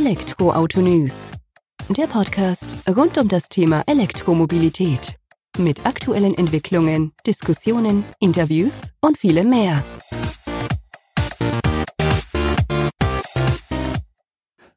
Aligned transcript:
Elektroauto 0.00 0.80
News. 0.80 1.30
Der 1.90 2.06
Podcast 2.06 2.74
rund 2.88 3.18
um 3.18 3.28
das 3.28 3.50
Thema 3.50 3.82
Elektromobilität. 3.86 5.16
Mit 5.58 5.84
aktuellen 5.84 6.34
Entwicklungen, 6.38 7.12
Diskussionen, 7.26 8.04
Interviews 8.18 8.94
und 9.02 9.18
vielem 9.18 9.50
mehr. 9.50 9.84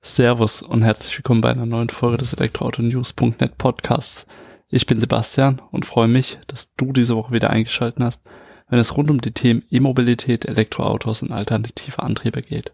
Servus 0.01 0.61
und 0.61 0.83
herzlich 0.83 1.17
willkommen 1.17 1.39
bei 1.39 1.51
einer 1.51 1.65
neuen 1.65 1.87
Folge 1.87 2.17
des 2.17 2.33
Elektroauto-News.net 2.33 3.57
Podcasts. 3.57 4.25
Ich 4.67 4.85
bin 4.85 4.99
Sebastian 4.99 5.61
und 5.71 5.85
freue 5.85 6.09
mich, 6.09 6.37
dass 6.47 6.73
du 6.75 6.91
diese 6.91 7.15
Woche 7.15 7.31
wieder 7.31 7.49
eingeschaltet 7.49 8.03
hast, 8.03 8.21
wenn 8.67 8.79
es 8.79 8.97
rund 8.97 9.09
um 9.09 9.21
die 9.21 9.31
Themen 9.31 9.63
E-Mobilität, 9.69 10.43
Elektroautos 10.43 11.21
und 11.21 11.31
alternative 11.31 12.03
Antriebe 12.03 12.41
geht. 12.41 12.73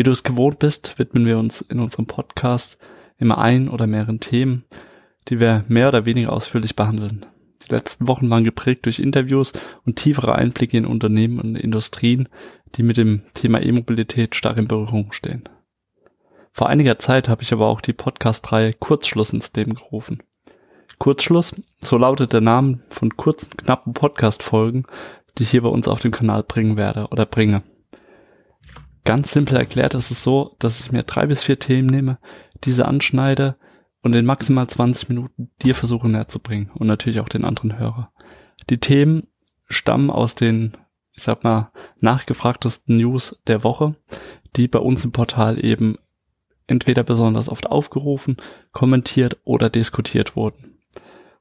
Wie 0.00 0.04
du 0.04 0.12
es 0.12 0.22
gewohnt 0.22 0.58
bist, 0.58 0.98
widmen 0.98 1.26
wir 1.26 1.36
uns 1.36 1.60
in 1.60 1.78
unserem 1.78 2.06
Podcast 2.06 2.78
immer 3.18 3.36
ein 3.36 3.68
oder 3.68 3.86
mehreren 3.86 4.18
Themen, 4.18 4.64
die 5.28 5.40
wir 5.40 5.62
mehr 5.68 5.88
oder 5.88 6.06
weniger 6.06 6.32
ausführlich 6.32 6.74
behandeln. 6.74 7.26
Die 7.62 7.74
letzten 7.74 8.08
Wochen 8.08 8.30
waren 8.30 8.42
geprägt 8.42 8.86
durch 8.86 8.98
Interviews 8.98 9.52
und 9.84 9.96
tiefere 9.96 10.36
Einblicke 10.36 10.78
in 10.78 10.86
Unternehmen 10.86 11.38
und 11.38 11.54
Industrien, 11.54 12.30
die 12.76 12.82
mit 12.82 12.96
dem 12.96 13.24
Thema 13.34 13.60
E-Mobilität 13.60 14.34
stark 14.34 14.56
in 14.56 14.68
Berührung 14.68 15.12
stehen. 15.12 15.44
Vor 16.50 16.70
einiger 16.70 16.98
Zeit 16.98 17.28
habe 17.28 17.42
ich 17.42 17.52
aber 17.52 17.66
auch 17.66 17.82
die 17.82 17.92
Podcast-Reihe 17.92 18.72
Kurzschluss 18.72 19.34
ins 19.34 19.52
Leben 19.52 19.74
gerufen. 19.74 20.22
Kurzschluss, 20.96 21.54
so 21.82 21.98
lautet 21.98 22.32
der 22.32 22.40
Name 22.40 22.78
von 22.88 23.18
kurzen, 23.18 23.54
knappen 23.54 23.92
Podcast-Folgen, 23.92 24.86
die 25.36 25.42
ich 25.42 25.50
hier 25.50 25.60
bei 25.60 25.68
uns 25.68 25.88
auf 25.88 26.00
dem 26.00 26.10
Kanal 26.10 26.42
bringen 26.42 26.78
werde 26.78 27.08
oder 27.08 27.26
bringe. 27.26 27.62
Ganz 29.04 29.32
simpel 29.32 29.56
erklärt 29.56 29.94
ist 29.94 30.10
es 30.10 30.22
so, 30.22 30.56
dass 30.58 30.80
ich 30.80 30.92
mir 30.92 31.02
drei 31.02 31.26
bis 31.26 31.42
vier 31.42 31.58
Themen 31.58 31.88
nehme, 31.88 32.18
diese 32.64 32.86
anschneide 32.86 33.56
und 34.02 34.14
in 34.14 34.26
maximal 34.26 34.66
20 34.66 35.08
Minuten 35.08 35.50
dir 35.62 35.74
versuche 35.74 36.08
näher 36.08 36.28
zu 36.28 36.38
bringen 36.38 36.70
und 36.74 36.86
natürlich 36.86 37.20
auch 37.20 37.28
den 37.28 37.44
anderen 37.44 37.78
Hörer. 37.78 38.12
Die 38.68 38.78
Themen 38.78 39.26
stammen 39.68 40.10
aus 40.10 40.34
den, 40.34 40.76
ich 41.12 41.22
sag 41.22 41.44
mal, 41.44 41.72
nachgefragtesten 42.00 42.96
News 42.96 43.40
der 43.46 43.64
Woche, 43.64 43.96
die 44.56 44.68
bei 44.68 44.78
uns 44.78 45.04
im 45.04 45.12
Portal 45.12 45.64
eben 45.64 45.96
entweder 46.66 47.02
besonders 47.02 47.48
oft 47.48 47.66
aufgerufen, 47.66 48.36
kommentiert 48.72 49.38
oder 49.44 49.70
diskutiert 49.70 50.36
wurden. 50.36 50.78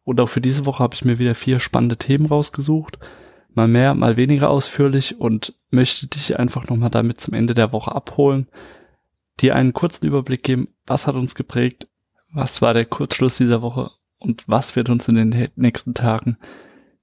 Und 0.03 0.19
auch 0.19 0.29
für 0.29 0.41
diese 0.41 0.65
Woche 0.65 0.81
habe 0.81 0.95
ich 0.95 1.05
mir 1.05 1.19
wieder 1.19 1.35
vier 1.35 1.59
spannende 1.59 1.97
Themen 1.97 2.25
rausgesucht, 2.25 2.97
mal 3.59 3.67
mehr, 3.67 3.93
mal 3.93 4.15
weniger 4.15 4.49
ausführlich 4.49 5.19
und 5.19 5.53
möchte 5.69 6.07
dich 6.07 6.39
einfach 6.39 6.69
nochmal 6.69 6.89
damit 6.89 7.19
zum 7.19 7.33
Ende 7.33 7.53
der 7.53 7.73
Woche 7.73 7.93
abholen, 7.93 8.47
dir 9.41 9.53
einen 9.53 9.73
kurzen 9.73 10.05
Überblick 10.05 10.43
geben, 10.43 10.69
was 10.87 11.07
hat 11.07 11.15
uns 11.15 11.35
geprägt, 11.35 11.89
was 12.31 12.61
war 12.61 12.73
der 12.73 12.85
Kurzschluss 12.85 13.35
dieser 13.35 13.61
Woche 13.61 13.91
und 14.17 14.47
was 14.47 14.77
wird 14.77 14.87
uns 14.87 15.09
in 15.09 15.15
den 15.15 15.49
nächsten 15.57 15.93
Tagen 15.93 16.37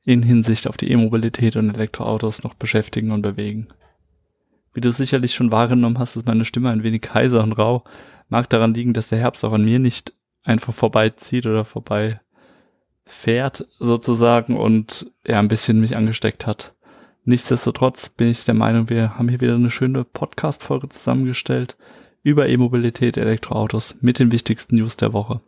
in 0.03 0.23
Hinsicht 0.23 0.67
auf 0.67 0.79
die 0.79 0.91
E-Mobilität 0.91 1.57
und 1.57 1.69
Elektroautos 1.75 2.43
noch 2.43 2.55
beschäftigen 2.55 3.11
und 3.11 3.21
bewegen. 3.21 3.69
Wie 4.73 4.81
du 4.81 4.91
sicherlich 4.93 5.35
schon 5.35 5.53
wahrgenommen 5.53 5.99
hast, 5.99 6.17
ist 6.17 6.27
meine 6.27 6.47
Stimme 6.47 6.71
ein 6.71 6.83
wenig 6.83 7.13
heiser 7.13 7.43
und 7.43 7.53
rau. 7.53 7.85
Mag 8.31 8.49
daran 8.49 8.73
liegen, 8.73 8.95
dass 8.95 9.09
der 9.09 9.19
Herbst 9.19 9.45
auch 9.45 9.53
an 9.53 9.65
mir 9.65 9.79
nicht 9.79 10.15
einfach 10.43 10.73
vorbeizieht 10.73 11.45
oder 11.45 11.67
vorbei 11.67 12.21
fährt 13.07 13.67
sozusagen 13.79 14.57
und 14.57 15.11
ja 15.27 15.39
ein 15.39 15.49
bisschen 15.49 15.81
mich 15.81 15.97
angesteckt 15.97 16.47
hat. 16.47 16.75
Nichtsdestotrotz 17.25 18.11
bin 18.11 18.29
ich 18.29 18.45
der 18.45 18.55
Meinung, 18.55 18.91
wir 18.91 19.17
haben 19.17 19.29
hier 19.29 19.41
wieder 19.41 19.55
eine 19.55 19.71
schöne 19.71 20.05
Podcast-Folge 20.05 20.89
zusammengestellt 20.89 21.77
über 22.23 22.49
E-Mobilität, 22.49 23.17
Elektroautos 23.17 23.97
mit 24.01 24.19
den 24.19 24.33
wichtigsten 24.33 24.77
News 24.77 24.97
der 24.97 25.13
Woche 25.13 25.41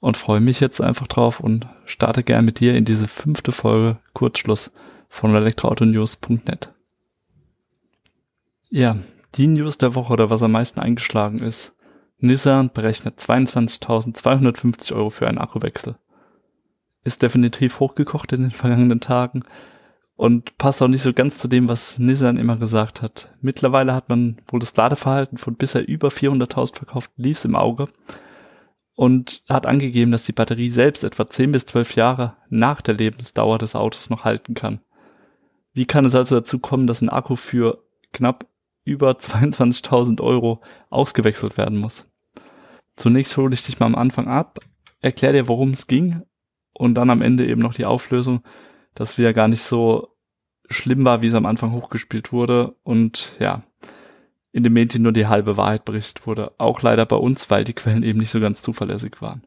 und 0.00 0.16
freue 0.16 0.40
mich 0.40 0.60
jetzt 0.60 0.80
einfach 0.80 1.08
drauf 1.08 1.40
und 1.40 1.66
starte 1.84 2.22
gern 2.22 2.44
mit 2.44 2.60
dir 2.60 2.74
in 2.74 2.84
diese 2.84 3.08
fünfte 3.08 3.52
Folge 3.52 3.98
Kurzschluss 4.14 4.72
von 5.08 5.34
elektroautonews.net. 5.34 6.72
Ja, 8.70 8.96
die 9.34 9.48
News 9.48 9.78
der 9.78 9.94
Woche 9.94 10.12
oder 10.12 10.30
was 10.30 10.42
am 10.42 10.52
meisten 10.52 10.80
eingeschlagen 10.80 11.40
ist. 11.40 11.72
Nissan 12.18 12.70
berechnet 12.72 13.18
22.250 13.20 14.94
Euro 14.94 15.10
für 15.10 15.28
einen 15.28 15.38
Akkuwechsel 15.38 15.96
ist 17.04 17.22
definitiv 17.22 17.80
hochgekocht 17.80 18.32
in 18.32 18.42
den 18.42 18.50
vergangenen 18.50 19.00
Tagen 19.00 19.44
und 20.16 20.56
passt 20.58 20.82
auch 20.82 20.88
nicht 20.88 21.02
so 21.02 21.12
ganz 21.12 21.38
zu 21.38 21.48
dem, 21.48 21.68
was 21.68 21.98
Nissan 21.98 22.36
immer 22.36 22.56
gesagt 22.56 23.02
hat. 23.02 23.34
Mittlerweile 23.40 23.94
hat 23.94 24.08
man 24.08 24.40
wohl 24.46 24.60
das 24.60 24.76
Ladeverhalten 24.76 25.38
von 25.38 25.56
bisher 25.56 25.88
über 25.88 26.08
400.000 26.08 26.76
verkauften 26.76 27.22
Leafs 27.22 27.44
im 27.44 27.56
Auge 27.56 27.88
und 28.94 29.42
hat 29.48 29.66
angegeben, 29.66 30.12
dass 30.12 30.24
die 30.24 30.32
Batterie 30.32 30.70
selbst 30.70 31.02
etwa 31.02 31.28
10 31.28 31.52
bis 31.52 31.66
12 31.66 31.96
Jahre 31.96 32.36
nach 32.50 32.80
der 32.82 32.94
Lebensdauer 32.94 33.58
des 33.58 33.74
Autos 33.74 34.10
noch 34.10 34.24
halten 34.24 34.54
kann. 34.54 34.80
Wie 35.72 35.86
kann 35.86 36.04
es 36.04 36.14
also 36.14 36.36
dazu 36.36 36.58
kommen, 36.58 36.86
dass 36.86 37.00
ein 37.00 37.08
Akku 37.08 37.34
für 37.34 37.82
knapp 38.12 38.46
über 38.84 39.10
22.000 39.18 40.20
Euro 40.20 40.60
ausgewechselt 40.90 41.56
werden 41.56 41.78
muss? 41.78 42.04
Zunächst 42.94 43.36
hole 43.38 43.54
ich 43.54 43.62
dich 43.62 43.80
mal 43.80 43.86
am 43.86 43.94
Anfang 43.94 44.28
ab, 44.28 44.60
erklär 45.00 45.32
dir, 45.32 45.48
worum 45.48 45.70
es 45.70 45.86
ging 45.86 46.22
und 46.74 46.94
dann 46.94 47.10
am 47.10 47.22
Ende 47.22 47.46
eben 47.46 47.60
noch 47.60 47.74
die 47.74 47.84
Auflösung, 47.84 48.42
dass 48.94 49.18
wieder 49.18 49.32
gar 49.32 49.48
nicht 49.48 49.62
so 49.62 50.08
schlimm 50.68 51.04
war, 51.04 51.22
wie 51.22 51.28
es 51.28 51.34
am 51.34 51.46
Anfang 51.46 51.72
hochgespielt 51.72 52.32
wurde 52.32 52.74
und 52.82 53.32
ja, 53.38 53.62
in 54.52 54.62
dem 54.62 54.74
Medien 54.74 55.02
nur 55.02 55.12
die 55.12 55.26
halbe 55.26 55.56
Wahrheit 55.56 55.84
berichtet 55.84 56.26
wurde. 56.26 56.52
Auch 56.58 56.82
leider 56.82 57.06
bei 57.06 57.16
uns, 57.16 57.50
weil 57.50 57.64
die 57.64 57.72
Quellen 57.72 58.02
eben 58.02 58.18
nicht 58.18 58.30
so 58.30 58.40
ganz 58.40 58.62
zuverlässig 58.62 59.20
waren. 59.20 59.42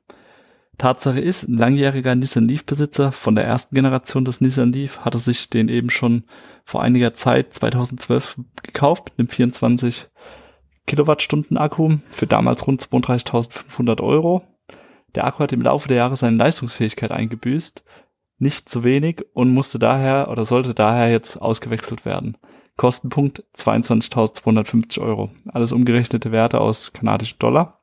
Tatsache 0.78 1.20
ist, 1.20 1.48
ein 1.48 1.58
langjähriger 1.58 2.16
Nissan 2.16 2.48
Leaf 2.48 2.66
Besitzer 2.66 3.12
von 3.12 3.36
der 3.36 3.46
ersten 3.46 3.76
Generation 3.76 4.26
des 4.26 4.42
Nissan 4.42 4.74
Leaf 4.74 5.00
hatte 5.00 5.20
sich 5.20 5.50
den 5.50 5.70
eben 5.70 5.90
schon 5.90 6.26
vor 6.66 6.82
einiger 6.82 7.14
Zeit 7.14 7.54
2012 7.54 8.40
gekauft 8.62 9.12
mit 9.12 9.20
einem 9.20 9.28
24 9.30 10.08
Kilowattstunden 10.86 11.58
Akku 11.58 11.98
für 12.10 12.28
damals 12.28 12.68
rund 12.68 12.82
32.500 12.82 14.02
Euro 14.02 14.44
der 15.16 15.26
Akku 15.26 15.40
hat 15.40 15.54
im 15.54 15.62
Laufe 15.62 15.88
der 15.88 15.98
Jahre 15.98 16.16
seine 16.16 16.38
Leistungsfähigkeit 16.38 17.12
eingebüßt, 17.12 17.84
nicht 18.38 18.70
zu 18.70 18.84
wenig 18.84 19.26
und 19.34 19.54
musste 19.54 19.80
daher 19.80 20.30
oder 20.30 20.46
sollte 20.46 20.74
daher 20.74 21.10
jetzt 21.10 21.42
ausgewechselt 21.42 22.06
werden. 22.06 22.38
Kostenpunkt 22.78 23.44
22.250 23.56 25.00
Euro. 25.02 25.32
Alles 25.48 25.72
umgerechnete 25.72 26.32
Werte 26.32 26.60
aus 26.60 26.92
kanadischen 26.92 27.40
Dollar. 27.40 27.82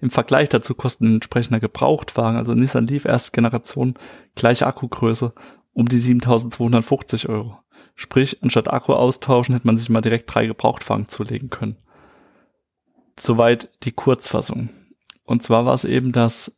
Im 0.00 0.10
Vergleich 0.10 0.48
dazu 0.48 0.74
kosten 0.74 1.14
entsprechender 1.14 1.60
Gebrauchtwagen, 1.60 2.38
also 2.38 2.54
Nissan 2.54 2.86
Leaf 2.86 3.04
erste 3.04 3.32
Generation, 3.32 3.94
gleiche 4.34 4.66
Akkugröße, 4.66 5.34
um 5.74 5.86
die 5.86 6.00
7.250 6.00 7.28
Euro. 7.28 7.58
Sprich, 7.94 8.42
anstatt 8.42 8.72
Akku 8.72 8.94
austauschen, 8.94 9.54
hätte 9.54 9.66
man 9.66 9.76
sich 9.76 9.90
mal 9.90 10.00
direkt 10.00 10.34
drei 10.34 10.46
Gebrauchtwagen 10.46 11.08
zulegen 11.08 11.50
können. 11.50 11.76
Soweit 13.18 13.68
die 13.82 13.92
Kurzfassung. 13.92 14.70
Und 15.24 15.42
zwar 15.42 15.66
war 15.66 15.74
es 15.74 15.84
eben, 15.84 16.12
dass 16.12 16.56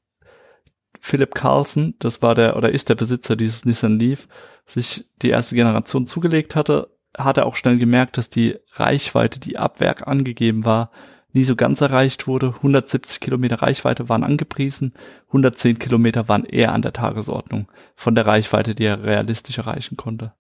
Philip 1.01 1.35
Carlson, 1.35 1.95
das 1.99 2.23
war 2.23 2.35
der 2.35 2.57
oder 2.57 2.71
ist 2.71 2.89
der 2.89 2.95
Besitzer 2.95 3.37
dieses 3.37 3.65
Nissan 3.65 3.99
Leaf, 3.99 4.29
sich 4.67 5.05
die 5.21 5.31
erste 5.31 5.57
Generation 5.57 6.07
zugelegt 6.07 6.55
hatte, 6.55 6.91
hat 7.17 7.37
er 7.37 7.47
auch 7.47 7.57
schnell 7.57 7.79
gemerkt, 7.79 8.17
dass 8.17 8.31
die 8.31 8.57
Reichweite, 8.75 9.41
die 9.41 9.59
ab 9.59 9.81
Werk 9.81 10.07
angegeben 10.07 10.65
war, 10.65 10.91
nie 11.33 11.45
so 11.45 11.57
ganz 11.57 11.81
erreicht 11.81 12.27
wurde. 12.27 12.55
170 12.57 13.21
Kilometer 13.21 13.63
Reichweite 13.63 14.09
waren 14.09 14.25
angepriesen, 14.25 14.95
110 15.29 15.79
Kilometer 15.79 16.29
waren 16.29 16.45
eher 16.45 16.73
an 16.73 16.83
der 16.83 16.93
Tagesordnung 16.93 17.69
von 17.97 18.15
der 18.15 18.27
Reichweite, 18.27 18.75
die 18.75 18.85
er 18.85 19.03
realistisch 19.03 19.59
erreichen 19.59 19.97
konnte. 19.97 20.35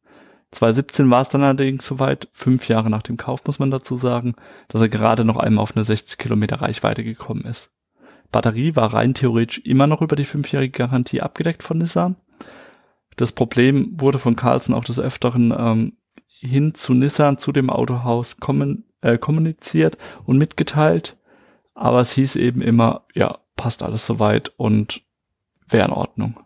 2017 0.52 1.10
war 1.10 1.22
es 1.22 1.30
dann 1.30 1.42
allerdings 1.42 1.86
soweit, 1.86 2.28
fünf 2.32 2.68
Jahre 2.68 2.90
nach 2.90 3.02
dem 3.02 3.16
Kauf 3.16 3.44
muss 3.46 3.58
man 3.58 3.70
dazu 3.70 3.96
sagen, 3.96 4.34
dass 4.68 4.82
er 4.82 4.90
gerade 4.90 5.24
noch 5.24 5.38
einmal 5.38 5.62
auf 5.62 5.74
eine 5.74 5.84
60 5.84 6.18
Kilometer 6.18 6.60
Reichweite 6.60 7.04
gekommen 7.04 7.44
ist. 7.46 7.70
Batterie 8.32 8.74
war 8.74 8.92
rein 8.92 9.14
theoretisch 9.14 9.58
immer 9.58 9.86
noch 9.86 10.02
über 10.02 10.16
die 10.16 10.24
fünfjährige 10.24 10.76
Garantie 10.76 11.20
abgedeckt 11.20 11.62
von 11.62 11.78
Nissan. 11.78 12.16
Das 13.16 13.32
Problem 13.32 13.92
wurde 14.00 14.18
von 14.18 14.36
Carlson 14.36 14.74
auch 14.74 14.84
des 14.84 14.98
Öfteren 14.98 15.54
ähm, 15.56 15.92
hin 16.40 16.74
zu 16.74 16.94
Nissan, 16.94 17.38
zu 17.38 17.52
dem 17.52 17.70
Autohaus 17.70 18.38
kommen, 18.38 18.84
äh, 19.02 19.18
kommuniziert 19.18 19.98
und 20.24 20.38
mitgeteilt. 20.38 21.16
Aber 21.74 22.00
es 22.00 22.12
hieß 22.12 22.36
eben 22.36 22.62
immer, 22.62 23.04
ja, 23.14 23.38
passt 23.56 23.82
alles 23.82 24.06
soweit 24.06 24.52
und 24.56 25.02
wäre 25.68 25.86
in 25.86 25.92
Ordnung. 25.92 26.40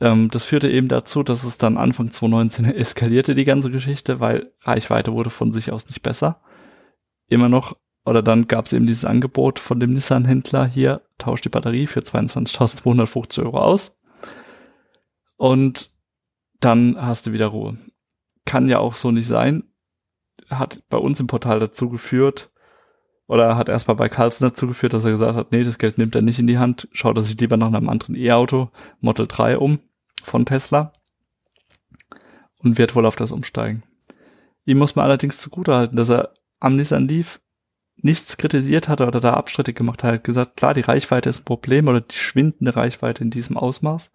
Ähm, 0.00 0.30
das 0.30 0.44
führte 0.44 0.70
eben 0.70 0.88
dazu, 0.88 1.22
dass 1.22 1.44
es 1.44 1.58
dann 1.58 1.76
Anfang 1.76 2.10
2019 2.10 2.64
eskalierte, 2.74 3.34
die 3.34 3.44
ganze 3.44 3.70
Geschichte, 3.70 4.20
weil 4.20 4.52
Reichweite 4.62 5.12
wurde 5.12 5.30
von 5.30 5.52
sich 5.52 5.70
aus 5.70 5.86
nicht 5.86 6.02
besser. 6.02 6.40
Immer 7.28 7.48
noch 7.48 7.76
oder 8.08 8.22
dann 8.22 8.48
gab 8.48 8.66
es 8.66 8.72
eben 8.72 8.86
dieses 8.86 9.04
Angebot 9.04 9.58
von 9.58 9.80
dem 9.80 9.92
Nissan-Händler 9.92 10.66
hier, 10.66 11.02
tauscht 11.18 11.44
die 11.44 11.50
Batterie 11.50 11.86
für 11.86 12.00
22.250 12.00 13.44
Euro 13.44 13.58
aus. 13.60 13.96
Und 15.36 15.90
dann 16.60 16.96
hast 17.00 17.26
du 17.26 17.32
wieder 17.32 17.48
Ruhe. 17.48 17.78
Kann 18.44 18.68
ja 18.68 18.78
auch 18.78 18.94
so 18.94 19.10
nicht 19.10 19.28
sein. 19.28 19.64
Hat 20.50 20.82
bei 20.88 20.96
uns 20.96 21.20
im 21.20 21.26
Portal 21.26 21.60
dazu 21.60 21.90
geführt, 21.90 22.50
oder 23.28 23.56
hat 23.56 23.68
erstmal 23.68 23.96
bei 23.96 24.08
Carlson 24.08 24.48
dazu 24.48 24.66
geführt, 24.66 24.94
dass 24.94 25.04
er 25.04 25.10
gesagt 25.10 25.36
hat, 25.36 25.52
nee, 25.52 25.62
das 25.62 25.78
Geld 25.78 25.98
nimmt 25.98 26.14
er 26.14 26.22
nicht 26.22 26.38
in 26.38 26.46
die 26.46 26.58
Hand, 26.58 26.88
schaut 26.92 27.16
er 27.16 27.22
sich 27.22 27.38
lieber 27.38 27.58
nach 27.58 27.66
einem 27.66 27.90
anderen 27.90 28.16
E-Auto, 28.16 28.70
Model 29.00 29.26
3 29.28 29.58
um 29.58 29.80
von 30.22 30.46
Tesla 30.46 30.94
und 32.56 32.78
wird 32.78 32.94
wohl 32.94 33.04
auf 33.04 33.16
das 33.16 33.30
umsteigen. 33.30 33.82
Ihm 34.64 34.78
muss 34.78 34.96
man 34.96 35.04
allerdings 35.04 35.36
zugutehalten, 35.38 35.96
dass 35.96 36.08
er 36.08 36.32
am 36.58 36.76
Nissan 36.76 37.06
Leaf 37.06 37.40
nichts 38.00 38.36
kritisiert 38.36 38.88
hat 38.88 39.00
oder 39.00 39.20
da 39.20 39.34
Abstritte 39.34 39.72
gemacht 39.72 40.04
hat. 40.04 40.14
Hat 40.14 40.24
gesagt, 40.24 40.56
klar, 40.56 40.74
die 40.74 40.82
Reichweite 40.82 41.28
ist 41.28 41.40
ein 41.40 41.44
Problem 41.44 41.88
oder 41.88 42.00
die 42.00 42.16
schwindende 42.16 42.76
Reichweite 42.76 43.22
in 43.22 43.30
diesem 43.30 43.56
Ausmaß. 43.56 44.10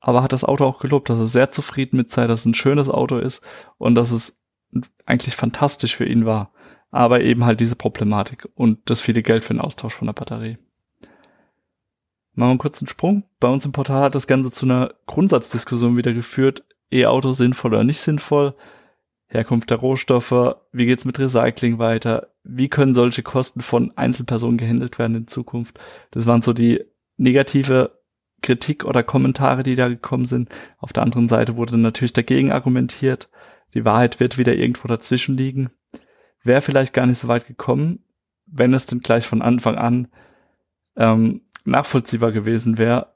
Aber 0.00 0.22
hat 0.22 0.32
das 0.32 0.44
Auto 0.44 0.64
auch 0.64 0.78
gelobt, 0.78 1.10
dass 1.10 1.18
er 1.18 1.26
sehr 1.26 1.50
zufrieden 1.50 1.96
mit 1.96 2.12
sei, 2.12 2.26
dass 2.26 2.40
es 2.40 2.46
ein 2.46 2.54
schönes 2.54 2.88
Auto 2.88 3.18
ist 3.18 3.42
und 3.78 3.94
dass 3.94 4.12
es 4.12 4.38
eigentlich 5.04 5.34
fantastisch 5.34 5.96
für 5.96 6.04
ihn 6.04 6.26
war. 6.26 6.52
Aber 6.90 7.20
eben 7.20 7.44
halt 7.44 7.60
diese 7.60 7.76
Problematik 7.76 8.48
und 8.54 8.78
das 8.88 9.00
viele 9.00 9.22
Geld 9.22 9.44
für 9.44 9.54
den 9.54 9.60
Austausch 9.60 9.94
von 9.94 10.06
der 10.06 10.12
Batterie. 10.12 10.58
Machen 12.34 12.48
wir 12.48 12.50
einen 12.50 12.58
kurzen 12.58 12.86
Sprung. 12.86 13.24
Bei 13.40 13.48
uns 13.48 13.64
im 13.64 13.72
Portal 13.72 14.02
hat 14.02 14.14
das 14.14 14.26
Ganze 14.26 14.50
zu 14.50 14.66
einer 14.66 14.94
Grundsatzdiskussion 15.06 15.96
wieder 15.96 16.12
geführt. 16.12 16.64
E-Auto 16.92 17.32
sinnvoll 17.32 17.74
oder 17.74 17.84
nicht 17.84 18.00
sinnvoll? 18.00 18.54
Herkunft 19.28 19.70
der 19.70 19.78
Rohstoffe, 19.78 20.56
wie 20.72 20.86
geht's 20.86 21.04
mit 21.04 21.18
Recycling 21.18 21.78
weiter, 21.78 22.28
wie 22.44 22.68
können 22.68 22.94
solche 22.94 23.22
Kosten 23.22 23.60
von 23.60 23.92
Einzelpersonen 23.96 24.58
gehandelt 24.58 24.98
werden 24.98 25.16
in 25.16 25.28
Zukunft. 25.28 25.78
Das 26.12 26.26
waren 26.26 26.42
so 26.42 26.52
die 26.52 26.84
negative 27.16 27.98
Kritik 28.42 28.84
oder 28.84 29.02
Kommentare, 29.02 29.62
die 29.62 29.74
da 29.74 29.88
gekommen 29.88 30.26
sind. 30.26 30.50
Auf 30.78 30.92
der 30.92 31.02
anderen 31.02 31.28
Seite 31.28 31.56
wurde 31.56 31.76
natürlich 31.76 32.12
dagegen 32.12 32.52
argumentiert. 32.52 33.28
Die 33.74 33.84
Wahrheit 33.84 34.20
wird 34.20 34.38
wieder 34.38 34.54
irgendwo 34.54 34.86
dazwischen 34.86 35.36
liegen. 35.36 35.70
Wäre 36.44 36.62
vielleicht 36.62 36.92
gar 36.92 37.06
nicht 37.06 37.18
so 37.18 37.28
weit 37.28 37.46
gekommen, 37.48 38.04
wenn 38.46 38.72
es 38.74 38.86
denn 38.86 39.00
gleich 39.00 39.26
von 39.26 39.42
Anfang 39.42 39.76
an 39.76 40.08
ähm, 40.96 41.42
nachvollziehbar 41.64 42.30
gewesen 42.30 42.78
wäre, 42.78 43.14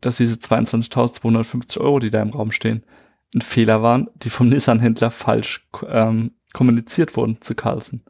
dass 0.00 0.18
diese 0.18 0.34
22.250 0.34 1.80
Euro, 1.80 1.98
die 1.98 2.10
da 2.10 2.20
im 2.20 2.30
Raum 2.30 2.52
stehen, 2.52 2.84
ein 3.34 3.40
Fehler 3.42 3.82
waren, 3.82 4.08
die 4.14 4.30
vom 4.30 4.48
Nissan-Händler 4.48 5.10
falsch 5.10 5.68
ähm, 5.88 6.32
kommuniziert 6.52 7.16
wurden 7.16 7.40
zu 7.40 7.54
Carlson. 7.54 8.02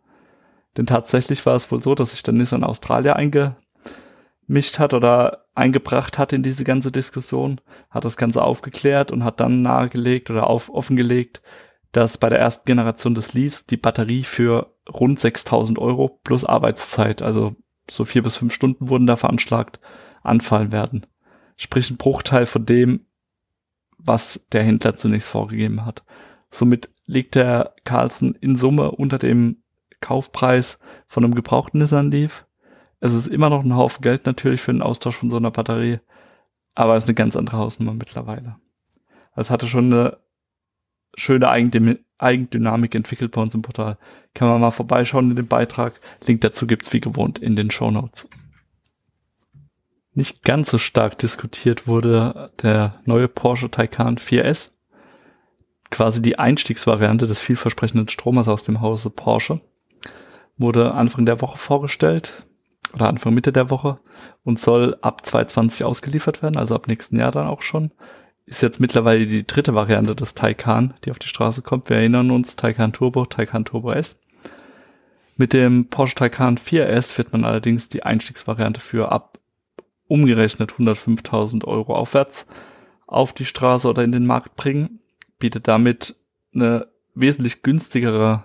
Denn 0.77 0.87
tatsächlich 0.87 1.45
war 1.47 1.55
es 1.55 1.71
wohl 1.71 1.83
so, 1.83 1.95
dass 1.95 2.11
sich 2.11 2.23
der 2.23 2.35
Nissan 2.35 2.63
Australier 2.63 3.17
eingemischt 3.17 4.79
hat 4.79 4.95
oder 4.95 5.47
eingebracht 5.55 6.19
hat 6.19 6.33
in 6.33 6.43
diese 6.43 6.65
ganze 6.65 6.93
Diskussion, 6.93 7.61
hat 7.91 8.05
das 8.05 8.17
Ganze 8.17 8.43
aufgeklärt 8.43 9.11
und 9.11 9.25
hat 9.25 9.41
dann 9.41 9.63
nahegelegt 9.63 10.31
oder 10.31 10.47
auf, 10.47 10.69
offengelegt, 10.69 11.41
dass 11.93 12.19
bei 12.19 12.29
der 12.29 12.39
ersten 12.39 12.67
Generation 12.67 13.15
des 13.15 13.33
Leafs 13.33 13.65
die 13.65 13.79
Batterie 13.79 14.25
für 14.25 14.75
rund 14.89 15.19
6000 15.19 15.79
Euro 15.79 16.21
plus 16.23 16.45
Arbeitszeit, 16.45 17.23
also 17.23 17.57
so 17.91 18.05
vier 18.05 18.23
bis 18.23 18.37
fünf 18.37 18.53
Stunden 18.53 18.89
wurden 18.89 19.07
da 19.07 19.17
veranschlagt, 19.17 19.81
anfallen 20.23 20.73
werden. 20.73 21.07
Sprich 21.57 21.91
ein 21.91 21.97
Bruchteil 21.97 22.45
von 22.45 22.67
dem, 22.67 23.07
was 24.07 24.47
der 24.53 24.63
Händler 24.63 24.97
zunächst 24.97 25.29
vorgegeben 25.29 25.85
hat. 25.85 26.05
Somit 26.51 26.91
liegt 27.07 27.35
der 27.35 27.75
Carlson 27.85 28.35
in 28.41 28.57
Summe 28.57 28.93
unter 28.93 29.19
dem 29.19 29.63
Kaufpreis 30.01 30.79
von 31.07 31.25
einem 31.25 31.35
gebrauchten 31.35 31.79
Nissan 31.79 32.11
Leaf. 32.11 32.47
Es 33.01 33.13
ist 33.13 33.27
immer 33.27 33.51
noch 33.51 33.65
ein 33.65 33.77
Haufen 33.77 34.03
Geld 34.03 34.27
natürlich 34.27 34.61
für 34.61 34.73
den 34.73 34.83
Austausch 34.83 35.17
von 35.17 35.31
so 35.31 35.37
einer 35.37 35.51
Batterie, 35.51 36.01
aber 36.75 36.97
es 36.97 37.05
ist 37.05 37.09
eine 37.09 37.15
ganz 37.15 37.37
andere 37.37 37.59
Hausnummer 37.59 37.95
mittlerweile. 37.95 38.57
Es 39.35 39.51
hatte 39.51 39.67
schon 39.67 39.93
eine 39.93 40.19
schöne 41.17 41.51
Eigendynamik 41.51 42.95
entwickelt 42.95 43.33
bei 43.33 43.43
uns 43.43 43.55
im 43.55 43.63
Portal. 43.63 43.99
Kann 44.35 44.49
man 44.49 44.61
mal 44.61 44.71
vorbeischauen 44.71 45.31
in 45.31 45.37
dem 45.37 45.47
Beitrag. 45.47 46.01
Link 46.27 46.41
dazu 46.43 46.67
gibt's 46.67 46.93
wie 46.93 47.01
gewohnt 47.01 47.39
in 47.39 47.57
den 47.57 47.71
Show 47.71 47.91
Notes 47.91 48.29
nicht 50.17 50.43
ganz 50.43 50.71
so 50.71 50.79
stark 50.79 51.19
diskutiert 51.19 51.87
wurde 51.87 52.51
der 52.63 53.01
neue 53.05 53.29
Porsche 53.29 53.71
Taycan 53.71 54.17
4S. 54.17 54.73
Quasi 55.91 56.23
die 56.23 56.39
Einstiegsvariante 56.39 57.27
des 57.27 57.39
vielversprechenden 57.39 58.09
Stromers 58.09 58.49
aus 58.49 58.63
dem 58.63 58.81
Hause 58.81 59.11
Porsche. 59.11 59.61
Wurde 60.57 60.95
Anfang 60.95 61.27
der 61.27 61.41
Woche 61.43 61.59
vorgestellt 61.59 62.43
oder 62.95 63.09
Anfang 63.09 63.35
Mitte 63.35 63.53
der 63.53 63.71
Woche 63.71 63.99
und 64.43 64.59
soll 64.59 64.97
ab 65.03 65.25
2020 65.27 65.85
ausgeliefert 65.85 66.43
werden, 66.43 66.57
also 66.57 66.75
ab 66.75 66.89
nächsten 66.89 67.19
Jahr 67.19 67.31
dann 67.31 67.47
auch 67.47 67.63
schon. 67.63 67.93
Ist 68.47 68.63
jetzt 68.63 68.81
mittlerweile 68.81 69.27
die 69.27 69.47
dritte 69.47 69.75
Variante 69.75 70.15
des 70.15 70.35
Taycan, 70.35 70.95
die 71.05 71.11
auf 71.11 71.19
die 71.19 71.29
Straße 71.29 71.63
kommt. 71.63 71.91
Wir 71.91 71.99
erinnern 71.99 72.31
uns, 72.31 72.57
Taycan 72.57 72.93
Turbo, 72.93 73.27
Taycan 73.27 73.65
Turbo 73.65 73.93
S. 73.93 74.19
Mit 75.37 75.53
dem 75.53 75.89
Porsche 75.89 76.15
Taycan 76.15 76.57
4S 76.57 77.19
wird 77.19 77.33
man 77.33 77.45
allerdings 77.45 77.91
die 77.91 78.03
Einstiegsvariante 78.03 78.81
für 78.81 79.13
ab 79.13 79.39
umgerechnet 80.09 80.73
105.000 80.73 81.65
Euro 81.65 81.95
aufwärts 81.95 82.47
auf 83.07 83.33
die 83.33 83.45
Straße 83.45 83.89
oder 83.89 84.05
in 84.05 84.13
den 84.13 84.27
Markt 84.27 84.57
bringen, 84.57 85.01
bietet 85.39 85.69
damit 85.69 86.17
eine 86.55 86.89
wesentlich 87.15 87.63
günstigere 87.63 88.45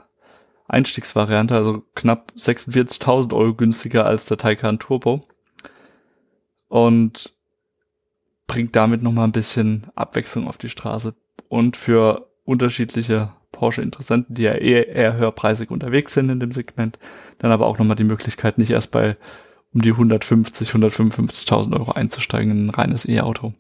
Einstiegsvariante, 0.68 1.56
also 1.56 1.84
knapp 1.96 2.32
46.000 2.38 3.36
Euro 3.36 3.54
günstiger 3.54 4.06
als 4.06 4.26
der 4.26 4.38
Taycan 4.38 4.80
Turbo 4.80 5.28
und 6.70 7.34
bringt 8.48 8.76
damit 8.76 9.04
nochmal 9.04 9.26
ein 9.26 9.34
bisschen 9.34 9.88
Abwechslung 9.96 10.48
auf 10.48 10.58
die 10.58 10.70
Straße 10.70 11.14
und 11.50 11.76
für 11.76 12.30
unterschiedliche 12.46 13.34
Porsche-Interessenten, 13.52 14.36
die 14.36 14.44
ja 14.44 14.54
eher, 14.54 14.88
eher 14.88 15.18
höherpreisig 15.18 15.70
unterwegs 15.70 16.14
sind 16.14 16.30
in 16.30 16.40
dem 16.40 16.52
Segment, 16.52 16.98
dann 17.40 17.52
aber 17.52 17.68
auch 17.68 17.78
nochmal 17.78 17.98
die 17.98 18.06
Möglichkeit, 18.06 18.58
nicht 18.58 18.72
erst 18.72 18.92
bei 18.92 19.18
um 19.74 19.82
die 19.82 19.92
150, 19.92 20.70
155.000 20.72 21.74
Euro 21.74 21.92
einzusteigen 21.92 22.52
in 22.52 22.66
ein 22.68 22.70
reines 22.70 23.08
E-Auto. 23.08 23.54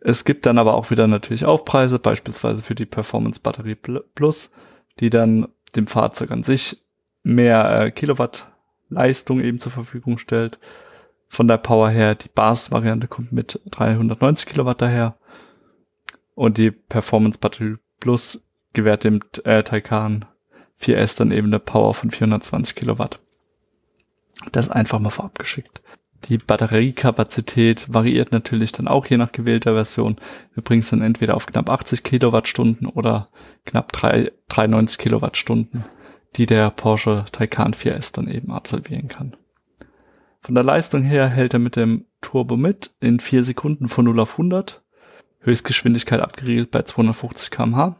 Es 0.00 0.24
gibt 0.24 0.46
dann 0.46 0.58
aber 0.58 0.74
auch 0.74 0.90
wieder 0.90 1.06
natürlich 1.06 1.44
Aufpreise, 1.44 1.98
beispielsweise 1.98 2.62
für 2.62 2.74
die 2.74 2.86
Performance 2.86 3.40
Batterie 3.40 3.74
Plus, 3.74 4.50
die 5.00 5.10
dann 5.10 5.48
dem 5.76 5.86
Fahrzeug 5.86 6.30
an 6.30 6.44
sich 6.44 6.82
mehr 7.22 7.82
äh, 7.86 7.90
Kilowatt 7.90 8.50
Leistung 8.88 9.40
eben 9.40 9.58
zur 9.58 9.72
Verfügung 9.72 10.18
stellt. 10.18 10.58
Von 11.26 11.46
der 11.46 11.58
Power 11.58 11.90
her, 11.90 12.14
die 12.14 12.30
Basis-Variante 12.30 13.06
kommt 13.06 13.32
mit 13.32 13.60
390 13.66 14.46
Kilowatt 14.46 14.80
daher. 14.80 15.18
Und 16.34 16.56
die 16.56 16.70
Performance 16.70 17.38
Batterie 17.38 17.76
Plus 18.00 18.42
gewährt 18.72 19.04
dem 19.04 19.20
äh, 19.44 19.62
Taycan 19.62 20.24
4S 20.80 21.18
dann 21.18 21.32
eben 21.32 21.48
eine 21.48 21.58
Power 21.58 21.92
von 21.92 22.10
420 22.10 22.76
Kilowatt. 22.76 23.20
Das 24.52 24.68
einfach 24.68 24.98
mal 24.98 25.10
vorab 25.10 25.38
geschickt. 25.38 25.82
Die 26.24 26.38
Batteriekapazität 26.38 27.92
variiert 27.92 28.32
natürlich 28.32 28.72
dann 28.72 28.88
auch 28.88 29.06
je 29.06 29.16
nach 29.16 29.32
gewählter 29.32 29.74
Version. 29.74 30.16
Wir 30.52 30.62
bringen 30.62 30.80
es 30.80 30.90
dann 30.90 31.00
entweder 31.00 31.36
auf 31.36 31.46
knapp 31.46 31.70
80 31.70 32.02
Kilowattstunden 32.02 32.88
oder 32.88 33.28
knapp 33.64 33.92
3, 33.92 34.32
93 34.48 34.98
Kilowattstunden, 34.98 35.84
die 36.36 36.46
der 36.46 36.70
Porsche 36.70 37.24
Taycan 37.30 37.72
4S 37.72 38.12
dann 38.12 38.28
eben 38.28 38.52
absolvieren 38.52 39.08
kann. 39.08 39.36
Von 40.40 40.54
der 40.54 40.64
Leistung 40.64 41.02
her 41.02 41.28
hält 41.28 41.54
er 41.54 41.60
mit 41.60 41.76
dem 41.76 42.06
Turbo 42.20 42.56
mit 42.56 42.94
in 43.00 43.20
4 43.20 43.44
Sekunden 43.44 43.88
von 43.88 44.04
0 44.04 44.20
auf 44.20 44.32
100. 44.32 44.82
Höchstgeschwindigkeit 45.40 46.20
abgeriegelt 46.20 46.70
bei 46.70 46.82
250 46.82 47.50
kmh. 47.50 47.96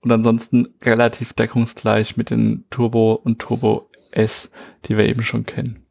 Und 0.00 0.12
ansonsten 0.12 0.74
relativ 0.82 1.32
deckungsgleich 1.32 2.16
mit 2.16 2.30
den 2.30 2.64
Turbo 2.70 3.12
und 3.12 3.40
Turbo 3.40 3.90
S, 4.16 4.50
die 4.84 4.96
wir 4.96 5.06
eben 5.06 5.22
schon 5.22 5.46
kennen. 5.46 5.86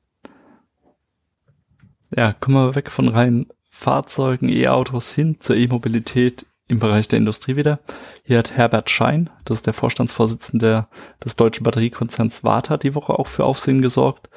Ja, 2.15 2.33
kommen 2.33 2.55
wir 2.55 2.75
weg 2.75 2.91
von 2.91 3.07
rein 3.07 3.47
Fahrzeugen, 3.69 4.47
E-Autos 4.47 5.11
hin 5.11 5.37
zur 5.41 5.57
E-Mobilität 5.57 6.45
im 6.67 6.79
Bereich 6.79 7.07
der 7.07 7.19
Industrie 7.19 7.55
wieder. 7.55 7.79
Hier 8.23 8.39
hat 8.39 8.51
Herbert 8.51 8.89
Schein, 8.89 9.29
das 9.43 9.57
ist 9.57 9.67
der 9.67 9.73
Vorstandsvorsitzende 9.73 10.87
des 11.23 11.35
deutschen 11.35 11.63
Batteriekonzerns 11.63 12.43
Warta, 12.43 12.77
die 12.77 12.95
Woche 12.95 13.19
auch 13.19 13.27
für 13.27 13.43
Aufsehen 13.43 13.81
gesorgt, 13.81 14.29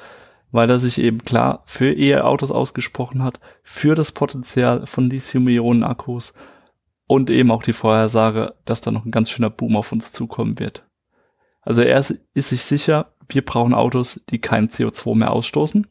weil 0.51 0.69
er 0.69 0.79
sich 0.79 0.99
eben 0.99 1.23
klar 1.23 1.63
für 1.65 1.93
E-Autos 1.93 2.51
ausgesprochen 2.51 3.23
hat, 3.23 3.39
für 3.63 3.95
das 3.95 4.11
Potenzial 4.11 4.85
von 4.85 5.09
Lithium-Ionen-Akkus 5.09 6.33
und 7.07 7.29
eben 7.29 7.49
auch 7.49 7.63
die 7.63 7.73
Vorhersage, 7.73 8.55
dass 8.65 8.81
da 8.81 8.91
noch 8.91 9.05
ein 9.05 9.11
ganz 9.11 9.31
schöner 9.31 9.49
Boom 9.49 9.75
auf 9.75 9.91
uns 9.91 10.11
zukommen 10.11 10.59
wird. 10.59 10.88
Also 11.69 11.83
er 11.83 11.99
ist, 11.99 12.49
sich 12.49 12.63
sicher, 12.63 13.13
wir 13.29 13.45
brauchen 13.45 13.75
Autos, 13.75 14.19
die 14.31 14.39
kein 14.39 14.69
CO2 14.69 15.15
mehr 15.15 15.29
ausstoßen. 15.29 15.85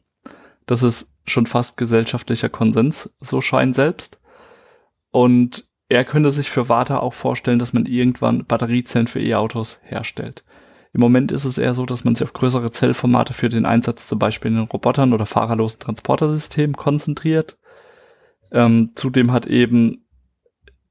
Das 0.65 0.83
ist 0.83 1.09
schon 1.25 1.45
fast 1.45 1.77
gesellschaftlicher 1.77 2.49
Konsens, 2.49 3.09
so 3.21 3.39
scheint 3.39 3.75
selbst. 3.75 4.19
Und 5.11 5.69
er 5.87 6.03
könnte 6.03 6.33
sich 6.33 6.49
für 6.49 6.67
Warta 6.67 6.99
auch 6.99 7.13
vorstellen, 7.13 7.59
dass 7.59 7.71
man 7.71 7.85
irgendwann 7.85 8.43
Batteriezellen 8.43 9.07
für 9.07 9.21
E-Autos 9.21 9.79
herstellt. 9.81 10.43
Im 10.91 10.99
Moment 10.99 11.31
ist 11.31 11.45
es 11.45 11.57
eher 11.57 11.73
so, 11.73 11.85
dass 11.85 12.03
man 12.03 12.13
sich 12.13 12.25
auf 12.25 12.33
größere 12.33 12.71
Zellformate 12.71 13.31
für 13.31 13.47
den 13.47 13.65
Einsatz 13.65 14.05
zum 14.05 14.19
Beispiel 14.19 14.51
in 14.51 14.57
den 14.57 14.67
Robotern 14.67 15.13
oder 15.13 15.25
fahrerlosen 15.25 15.79
Transportersystemen 15.79 16.75
konzentriert. 16.75 17.57
Ähm, 18.51 18.91
zudem 18.95 19.31
hat 19.31 19.47
eben 19.47 20.05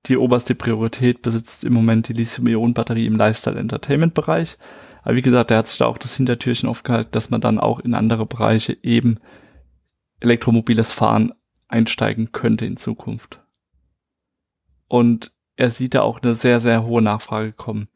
die 0.06 0.16
oberste 0.16 0.54
Priorität 0.54 1.22
besitzt 1.22 1.64
im 1.64 1.72
Moment 1.72 2.08
die 2.08 2.12
Lithium-Ionen-Batterie 2.12 3.06
im 3.06 3.16
Lifestyle-Entertainment-Bereich. 3.16 4.56
Aber 5.02 5.14
wie 5.14 5.22
gesagt, 5.22 5.50
er 5.50 5.58
hat 5.58 5.68
sich 5.68 5.78
da 5.78 5.86
auch 5.86 5.98
das 5.98 6.14
Hintertürchen 6.14 6.68
aufgehalten, 6.68 7.10
dass 7.12 7.30
man 7.30 7.40
dann 7.40 7.58
auch 7.58 7.80
in 7.80 7.94
andere 7.94 8.26
Bereiche 8.26 8.76
eben 8.82 9.18
elektromobiles 10.20 10.92
Fahren 10.92 11.32
einsteigen 11.68 12.32
könnte 12.32 12.66
in 12.66 12.76
Zukunft. 12.76 13.44
Und 14.86 15.32
er 15.56 15.70
sieht 15.70 15.94
da 15.94 16.02
auch 16.02 16.22
eine 16.22 16.34
sehr, 16.34 16.60
sehr 16.60 16.84
hohe 16.84 17.02
Nachfrage 17.02 17.52
kommen. 17.52 17.88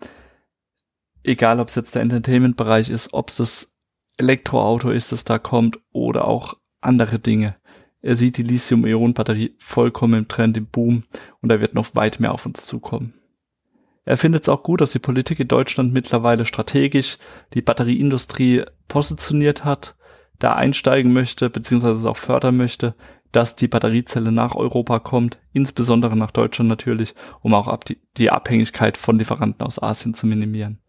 Egal, 1.23 1.61
ob 1.61 1.69
es 1.69 1.77
jetzt 1.77 1.95
der 1.95 2.03
Entertainment-Bereich 2.03 2.91
ist, 2.91 3.15
ob 3.15 3.31
es 3.31 3.37
das 3.37 3.73
Elektroauto 4.17 4.91
ist, 4.91 5.13
das 5.13 5.25
da 5.25 5.39
kommt, 5.39 5.79
oder 5.93 6.27
auch 6.27 6.57
andere 6.81 7.19
Dinge. 7.19 7.57
Er 8.03 8.17
sieht 8.17 8.37
die 8.37 8.43
Lithium-Ionen-Batterie 8.43 9.55
vollkommen 9.59 10.15
im 10.15 10.29
Trend, 10.29 10.57
im 10.57 10.67
Boom, 10.67 11.05
und 11.41 11.49
da 11.49 11.61
wird 11.61 11.75
noch 11.75 11.95
weit 11.95 12.19
mehr 12.19 12.33
auf 12.33 12.45
uns 12.45 12.67
zukommen. 12.67 13.15
Er 14.05 14.17
findet 14.17 14.43
es 14.43 14.49
auch 14.49 14.65
gut, 14.65 14.81
dass 14.81 14.91
die 14.91 14.99
Politik 14.99 15.39
in 15.39 15.47
Deutschland 15.47 15.93
mittlerweile 15.93 16.45
strategisch 16.45 17.19
die 17.55 17.63
Batterieindustrie 17.63 18.65
positioniert 18.89 19.65
hat, 19.65 19.95
da 20.41 20.55
einsteigen 20.55 21.13
möchte, 21.13 21.49
beziehungsweise 21.49 22.01
es 22.01 22.05
auch 22.05 22.17
fördern 22.17 22.57
möchte, 22.57 22.97
dass 23.31 23.55
die 23.55 23.69
Batteriezelle 23.69 24.33
nach 24.33 24.57
Europa 24.57 24.99
kommt, 24.99 25.39
insbesondere 25.53 26.17
nach 26.17 26.33
Deutschland 26.33 26.69
natürlich, 26.69 27.15
um 27.41 27.55
auch 27.55 27.69
ab 27.69 27.85
die, 27.85 27.99
die 28.17 28.31
Abhängigkeit 28.31 28.99
von 28.99 29.19
Lieferanten 29.19 29.65
aus 29.65 29.81
Asien 29.81 30.15
zu 30.15 30.27
minimieren. 30.27 30.81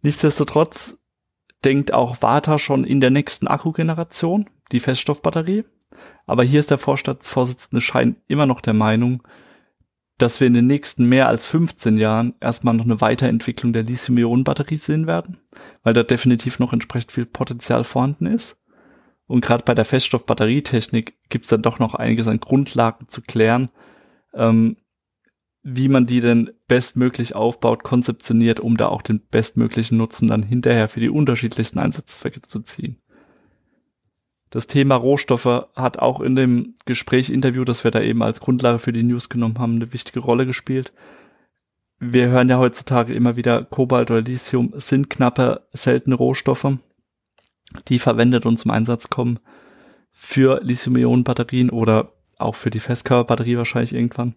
Nichtsdestotrotz 0.00 0.98
denkt 1.64 1.92
auch 1.92 2.22
Warta 2.22 2.58
schon 2.58 2.84
in 2.84 3.00
der 3.00 3.10
nächsten 3.10 3.46
Akkugeneration, 3.46 4.48
die 4.72 4.80
Feststoffbatterie. 4.80 5.64
Aber 6.26 6.44
hier 6.44 6.60
ist 6.60 6.70
der 6.70 6.78
Vorstandsvorsitzende 6.78 7.80
Schein 7.80 8.16
immer 8.26 8.46
noch 8.46 8.60
der 8.60 8.74
Meinung, 8.74 9.22
dass 10.18 10.40
wir 10.40 10.48
in 10.48 10.54
den 10.54 10.66
nächsten 10.66 11.04
mehr 11.04 11.28
als 11.28 11.46
15 11.46 11.96
Jahren 11.96 12.34
erstmal 12.40 12.74
noch 12.74 12.84
eine 12.84 13.00
Weiterentwicklung 13.00 13.72
der 13.72 13.84
Lithium-Ionen-Batterie 13.84 14.76
sehen 14.76 15.06
werden, 15.06 15.38
weil 15.82 15.94
da 15.94 16.02
definitiv 16.02 16.58
noch 16.58 16.72
entsprechend 16.72 17.12
viel 17.12 17.24
Potenzial 17.24 17.84
vorhanden 17.84 18.26
ist. 18.26 18.56
Und 19.26 19.42
gerade 19.42 19.62
bei 19.64 19.74
der 19.74 19.84
Feststoffbatterietechnik 19.84 21.14
gibt 21.28 21.44
es 21.44 21.50
dann 21.50 21.62
doch 21.62 21.78
noch 21.78 21.94
einiges 21.94 22.26
an 22.26 22.40
Grundlagen 22.40 23.08
zu 23.08 23.22
klären, 23.22 23.68
ähm, 24.34 24.76
wie 25.62 25.88
man 25.88 26.06
die 26.06 26.20
denn 26.20 26.50
bestmöglich 26.66 27.34
aufbaut, 27.34 27.84
konzeptioniert, 27.84 28.58
um 28.58 28.76
da 28.76 28.88
auch 28.88 29.02
den 29.02 29.20
bestmöglichen 29.20 29.98
Nutzen 29.98 30.28
dann 30.28 30.42
hinterher 30.42 30.88
für 30.88 31.00
die 31.00 31.10
unterschiedlichsten 31.10 31.78
Einsatzzwecke 31.78 32.42
zu 32.42 32.60
ziehen. 32.60 33.00
Das 34.50 34.66
Thema 34.66 34.94
Rohstoffe 34.94 35.66
hat 35.76 35.98
auch 35.98 36.20
in 36.20 36.34
dem 36.34 36.74
Gespräch, 36.86 37.28
Interview, 37.28 37.64
das 37.64 37.84
wir 37.84 37.90
da 37.90 38.00
eben 38.00 38.22
als 38.22 38.40
Grundlage 38.40 38.78
für 38.78 38.92
die 38.92 39.02
News 39.02 39.28
genommen 39.28 39.58
haben, 39.58 39.76
eine 39.76 39.92
wichtige 39.92 40.20
Rolle 40.20 40.46
gespielt. 40.46 40.92
Wir 41.98 42.28
hören 42.28 42.48
ja 42.48 42.58
heutzutage 42.58 43.12
immer 43.12 43.36
wieder, 43.36 43.64
Kobalt 43.64 44.10
oder 44.10 44.22
Lithium 44.22 44.72
sind 44.76 45.10
knappe, 45.10 45.66
seltene 45.70 46.14
Rohstoffe, 46.14 46.78
die 47.88 47.98
verwendet 47.98 48.46
und 48.46 48.56
zum 48.58 48.70
Einsatz 48.70 49.10
kommen 49.10 49.38
für 50.12 50.60
Lithium-Ionen-Batterien 50.62 51.70
oder 51.70 52.12
auch 52.38 52.54
für 52.54 52.70
die 52.70 52.80
Festkörperbatterie 52.80 53.58
wahrscheinlich 53.58 53.92
irgendwann. 53.92 54.36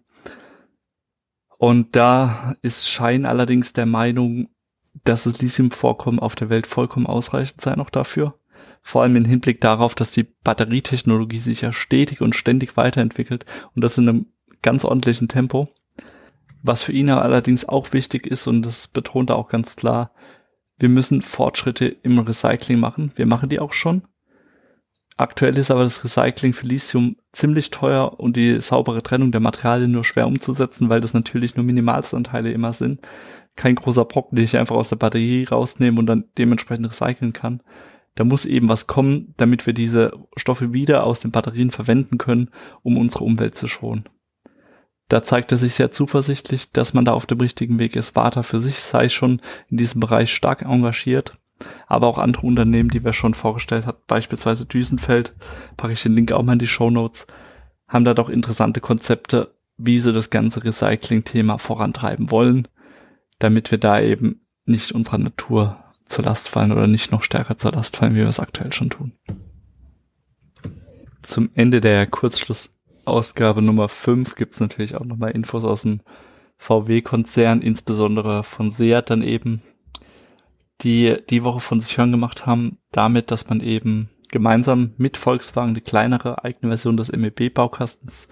Und 1.56 1.96
da 1.96 2.56
ist 2.62 2.88
Schein 2.88 3.24
allerdings 3.24 3.72
der 3.72 3.86
Meinung, 3.86 4.48
dass 5.04 5.24
das 5.24 5.40
Lithium-Vorkommen 5.40 6.18
auf 6.18 6.34
der 6.34 6.50
Welt 6.50 6.66
vollkommen 6.66 7.06
ausreichend 7.06 7.60
sei 7.60 7.76
noch 7.76 7.88
dafür 7.88 8.34
vor 8.82 9.02
allem 9.02 9.16
im 9.16 9.24
Hinblick 9.24 9.60
darauf, 9.60 9.94
dass 9.94 10.10
die 10.10 10.26
Batterietechnologie 10.44 11.38
sich 11.38 11.60
ja 11.60 11.72
stetig 11.72 12.20
und 12.20 12.34
ständig 12.34 12.76
weiterentwickelt 12.76 13.46
und 13.74 13.82
das 13.82 13.96
in 13.96 14.08
einem 14.08 14.26
ganz 14.60 14.84
ordentlichen 14.84 15.28
Tempo. 15.28 15.68
Was 16.62 16.82
für 16.82 16.92
ihn 16.92 17.10
allerdings 17.10 17.68
auch 17.68 17.92
wichtig 17.92 18.26
ist, 18.26 18.46
und 18.46 18.62
das 18.62 18.88
betont 18.88 19.30
er 19.30 19.36
auch 19.36 19.48
ganz 19.48 19.76
klar, 19.76 20.12
wir 20.78 20.88
müssen 20.88 21.22
Fortschritte 21.22 21.86
im 21.86 22.18
Recycling 22.18 22.78
machen. 22.78 23.12
Wir 23.14 23.26
machen 23.26 23.48
die 23.48 23.60
auch 23.60 23.72
schon. 23.72 24.02
Aktuell 25.16 25.56
ist 25.58 25.70
aber 25.70 25.82
das 25.82 26.02
Recycling 26.02 26.52
für 26.52 26.66
Lithium 26.66 27.16
ziemlich 27.32 27.70
teuer 27.70 28.18
und 28.18 28.36
die 28.36 28.60
saubere 28.60 29.02
Trennung 29.02 29.30
der 29.30 29.40
Materialien 29.40 29.92
nur 29.92 30.04
schwer 30.04 30.26
umzusetzen, 30.26 30.88
weil 30.88 31.00
das 31.00 31.14
natürlich 31.14 31.54
nur 31.54 31.64
Minimalstanteile 31.64 32.50
immer 32.50 32.72
sind. 32.72 33.00
Kein 33.54 33.74
großer 33.74 34.04
Brocken, 34.04 34.36
den 34.36 34.44
ich 34.44 34.56
einfach 34.56 34.74
aus 34.74 34.88
der 34.88 34.96
Batterie 34.96 35.44
rausnehme 35.44 35.98
und 35.98 36.06
dann 36.06 36.24
dementsprechend 36.38 36.86
recyceln 36.86 37.32
kann 37.32 37.62
da 38.14 38.24
muss 38.24 38.44
eben 38.44 38.68
was 38.68 38.86
kommen, 38.86 39.34
damit 39.36 39.66
wir 39.66 39.72
diese 39.72 40.12
Stoffe 40.36 40.72
wieder 40.72 41.04
aus 41.04 41.20
den 41.20 41.30
Batterien 41.30 41.70
verwenden 41.70 42.18
können, 42.18 42.50
um 42.82 42.98
unsere 42.98 43.24
Umwelt 43.24 43.56
zu 43.56 43.66
schonen. 43.66 44.04
Da 45.08 45.22
zeigt 45.24 45.52
er 45.52 45.58
sich 45.58 45.74
sehr 45.74 45.90
zuversichtlich, 45.90 46.72
dass 46.72 46.94
man 46.94 47.04
da 47.04 47.12
auf 47.12 47.26
dem 47.26 47.40
richtigen 47.40 47.78
Weg 47.78 47.96
ist. 47.96 48.16
Warta 48.16 48.42
für 48.42 48.60
sich 48.60 48.76
sei 48.76 49.08
schon 49.08 49.40
in 49.68 49.76
diesem 49.76 50.00
Bereich 50.00 50.32
stark 50.32 50.62
engagiert, 50.62 51.38
aber 51.86 52.06
auch 52.06 52.18
andere 52.18 52.46
Unternehmen, 52.46 52.90
die 52.90 53.04
wir 53.04 53.12
schon 53.12 53.34
vorgestellt 53.34 53.86
hat, 53.86 54.06
beispielsweise 54.06 54.66
Düsenfeld, 54.66 55.34
packe 55.76 55.92
ich 55.92 56.02
den 56.02 56.14
Link 56.14 56.32
auch 56.32 56.42
mal 56.42 56.54
in 56.54 56.58
die 56.58 56.66
Show 56.66 56.90
Notes, 56.90 57.26
haben 57.88 58.04
da 58.04 58.14
doch 58.14 58.28
interessante 58.28 58.80
Konzepte, 58.80 59.54
wie 59.76 60.00
sie 60.00 60.12
das 60.12 60.30
ganze 60.30 60.64
Recycling-Thema 60.64 61.58
vorantreiben 61.58 62.30
wollen, 62.30 62.68
damit 63.38 63.70
wir 63.70 63.78
da 63.78 64.00
eben 64.00 64.46
nicht 64.64 64.92
unserer 64.92 65.18
Natur 65.18 65.81
zur 66.12 66.24
Last 66.24 66.48
fallen 66.48 66.72
oder 66.72 66.86
nicht 66.86 67.10
noch 67.10 67.22
stärker 67.22 67.56
zur 67.56 67.72
Last 67.72 67.96
fallen, 67.96 68.14
wie 68.14 68.18
wir 68.18 68.28
es 68.28 68.40
aktuell 68.40 68.72
schon 68.72 68.90
tun. 68.90 69.12
Zum 71.22 71.50
Ende 71.54 71.80
der 71.80 72.06
Kurzschlussausgabe 72.06 73.62
Nummer 73.62 73.88
5 73.88 74.34
gibt 74.34 74.54
es 74.54 74.60
natürlich 74.60 74.96
auch 74.96 75.04
nochmal 75.04 75.30
Infos 75.30 75.64
aus 75.64 75.82
dem 75.82 76.00
VW-Konzern, 76.58 77.62
insbesondere 77.62 78.44
von 78.44 78.72
Seat 78.72 79.10
dann 79.10 79.22
eben, 79.22 79.62
die 80.82 81.16
die 81.30 81.44
Woche 81.44 81.60
von 81.60 81.80
sich 81.80 81.96
hören 81.96 82.12
gemacht 82.12 82.44
haben, 82.46 82.78
damit, 82.90 83.30
dass 83.30 83.48
man 83.48 83.60
eben 83.60 84.10
gemeinsam 84.30 84.92
mit 84.96 85.16
Volkswagen 85.16 85.74
die 85.74 85.80
kleinere 85.80 86.44
eigene 86.44 86.70
Version 86.70 86.96
des 86.96 87.10
MEB-Baukastens 87.10 88.28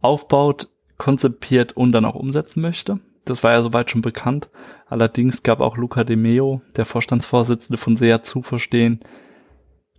aufbaut, 0.00 0.68
konzipiert 0.96 1.72
und 1.72 1.92
dann 1.92 2.04
auch 2.04 2.14
umsetzen 2.14 2.60
möchte. 2.60 3.00
Das 3.28 3.42
war 3.42 3.52
ja 3.52 3.62
soweit 3.62 3.90
schon 3.90 4.02
bekannt. 4.02 4.48
Allerdings 4.86 5.42
gab 5.42 5.60
auch 5.60 5.76
Luca 5.76 6.04
De 6.04 6.16
Meo, 6.16 6.62
der 6.76 6.84
Vorstandsvorsitzende 6.84 7.76
von 7.76 7.96
SEA, 7.96 8.22
zu 8.22 8.42
verstehen, 8.42 9.00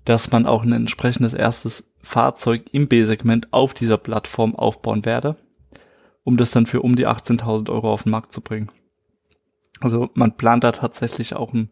dass 0.05 0.31
man 0.31 0.45
auch 0.45 0.63
ein 0.63 0.71
entsprechendes 0.71 1.33
erstes 1.33 1.91
Fahrzeug 2.01 2.63
im 2.71 2.87
B-Segment 2.87 3.53
auf 3.53 3.73
dieser 3.73 3.97
Plattform 3.97 4.55
aufbauen 4.55 5.05
werde, 5.05 5.35
um 6.23 6.37
das 6.37 6.51
dann 6.51 6.65
für 6.65 6.81
um 6.81 6.95
die 6.95 7.07
18.000 7.07 7.69
Euro 7.69 7.93
auf 7.93 8.03
den 8.03 8.11
Markt 8.11 8.33
zu 8.33 8.41
bringen. 8.41 8.71
Also 9.81 10.09
man 10.13 10.35
plant 10.35 10.63
da 10.63 10.71
tatsächlich 10.71 11.35
auch 11.35 11.53
einen 11.53 11.69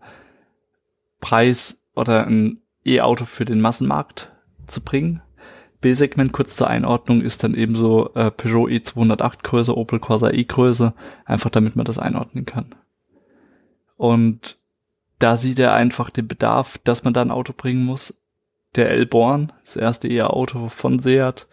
Preis 1.19 1.77
oder 1.95 2.27
ein 2.27 2.61
E-Auto 2.85 3.25
für 3.25 3.45
den 3.45 3.59
Massenmarkt 3.59 4.31
zu 4.67 4.81
bringen. 4.81 5.21
B-Segment 5.81 6.33
kurz 6.33 6.55
zur 6.55 6.67
Einordnung 6.67 7.21
ist 7.21 7.43
dann 7.43 7.53
ebenso 7.53 8.13
äh, 8.15 8.31
Peugeot 8.31 8.67
E208 8.67 9.43
Größe, 9.43 9.77
Opel 9.77 9.99
Corsa 9.99 10.31
E 10.31 10.43
Größe, 10.43 10.93
einfach 11.25 11.49
damit 11.49 11.75
man 11.75 11.85
das 11.85 11.99
einordnen 11.99 12.45
kann. 12.45 12.75
Und 13.95 14.57
da 15.19 15.37
sieht 15.37 15.59
er 15.59 15.73
einfach 15.73 16.09
den 16.09 16.27
Bedarf, 16.27 16.77
dass 16.83 17.03
man 17.03 17.13
da 17.13 17.21
ein 17.21 17.31
Auto 17.31 17.53
bringen 17.55 17.85
muss. 17.85 18.13
Der 18.75 18.89
Elborn, 18.89 19.53
das 19.65 19.75
erste 19.75 20.07
E-Auto 20.07 20.69
von 20.69 20.99
Seat, 20.99 21.47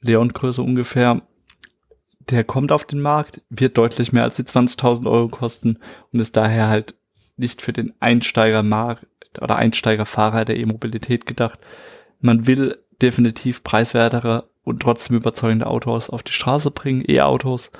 Leon-Größe 0.00 0.62
ungefähr, 0.62 1.22
der 2.20 2.44
kommt 2.44 2.72
auf 2.72 2.84
den 2.84 3.00
Markt, 3.00 3.42
wird 3.50 3.76
deutlich 3.76 4.12
mehr 4.12 4.24
als 4.24 4.36
die 4.36 4.44
20.000 4.44 5.10
Euro 5.10 5.28
kosten 5.28 5.78
und 6.12 6.20
ist 6.20 6.36
daher 6.36 6.68
halt 6.68 6.94
nicht 7.36 7.62
für 7.62 7.72
den 7.72 7.94
Einsteigermarkt 8.00 9.06
oder 9.40 9.56
Einsteigerfahrer 9.56 10.44
der 10.44 10.58
E-Mobilität 10.58 11.26
gedacht. 11.26 11.58
Man 12.20 12.46
will 12.46 12.78
definitiv 13.02 13.62
preiswertere 13.62 14.48
und 14.64 14.80
trotzdem 14.82 15.16
überzeugende 15.16 15.66
Autos 15.66 16.10
auf 16.10 16.22
die 16.22 16.32
Straße 16.32 16.70
bringen, 16.70 17.04
E-Autos 17.06 17.70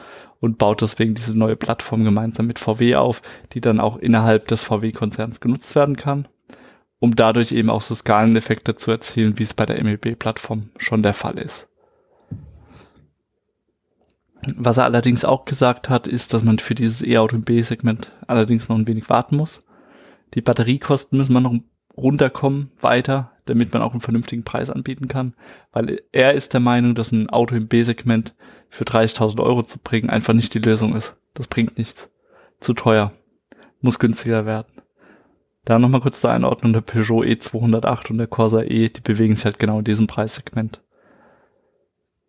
und 0.41 0.59
baut 0.59 0.81
deswegen 0.81 1.15
diese 1.15 1.37
neue 1.37 1.57
Plattform 1.57 2.05
gemeinsam 2.05 2.47
mit 2.47 2.59
VW 2.59 2.97
auf, 2.97 3.23
die 3.53 3.61
dann 3.61 3.81
auch 3.81 3.97
innerhalb 3.97 4.49
des 4.49 4.63
VW-Konzerns 4.63 5.41
genutzt 5.41 5.75
werden 5.75 5.97
kann, 5.97 6.29
um 7.01 7.17
dadurch 7.17 7.53
eben 7.53 7.71
auch 7.71 7.83
so 7.83 7.95
Skaleneffekte 7.95 8.77
zu 8.77 8.91
erzielen, 8.91 9.39
wie 9.39 9.43
es 9.43 9.55
bei 9.55 9.67
der 9.67 9.83
MEB-Plattform 9.83 10.71
schon 10.79 11.03
der 11.03 11.15
Fall 11.15 11.39
ist. 11.39 11.69
Was 14.57 14.77
er 14.77 14.85
allerdings 14.85 15.25
auch 15.25 15.45
gesagt 15.45 15.89
hat, 15.89 16.07
ist, 16.07 16.33
dass 16.33 16.45
man 16.45 16.59
für 16.61 16.75
dieses 16.75 17.03
E-Auto 17.03 17.37
im 17.37 17.43
B-Segment 17.43 18.13
allerdings 18.27 18.69
noch 18.69 18.77
ein 18.77 18.87
wenig 18.87 19.11
warten 19.11 19.37
muss. 19.37 19.65
Die 20.35 20.41
Batteriekosten 20.41 21.19
müssen 21.19 21.33
wir 21.33 21.41
noch 21.41 21.55
runterkommen 21.99 22.71
weiter, 22.81 23.33
damit 23.47 23.73
man 23.73 23.83
auch 23.83 23.93
einen 23.93 24.01
vernünftigen 24.01 24.45
Preis 24.45 24.71
anbieten 24.71 25.09
kann, 25.09 25.35
weil 25.73 26.03
er 26.13 26.35
ist 26.35 26.53
der 26.53 26.61
Meinung, 26.61 26.95
dass 26.95 27.13
ein 27.13 27.29
Auto 27.29 27.55
im 27.55 27.69
B-Segment 27.69 28.35
für 28.69 28.85
30.000 28.85 29.43
Euro 29.43 29.63
zu 29.63 29.79
bringen 29.79 30.11
einfach 30.11 30.35
nicht 30.35 30.55
die 30.55 30.61
Lösung 30.61 30.95
ist. 30.95 31.17
Das 31.35 31.47
bringt 31.47 31.79
nichts. 31.79 32.11
Zu 32.61 32.75
teuer. 32.75 33.13
Muss 33.81 33.99
günstiger 33.99 34.47
werden. 34.47 34.73
Da 35.65 35.79
nochmal 35.79 36.01
kurz 36.01 36.21
zur 36.21 36.31
Einordnung, 36.31 36.73
der 36.73 36.81
Peugeot 36.81 37.25
E208 37.25 38.11
und 38.11 38.19
der 38.19 38.27
Corsa 38.27 38.63
E, 38.63 38.89
die 38.89 39.01
bewegen 39.01 39.37
sich 39.37 39.45
halt 39.45 39.59
genau 39.59 39.79
in 39.79 39.85
diesem 39.85 40.07
Preissegment. 40.07 40.81